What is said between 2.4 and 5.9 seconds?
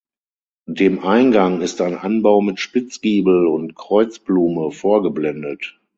mit Spitzgiebel und Kreuzblume vorgeblendet.